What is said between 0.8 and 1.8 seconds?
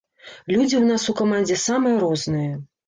нас у камандзе